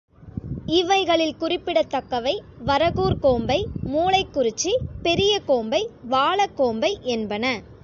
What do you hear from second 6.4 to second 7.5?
கோம்பை என்பன.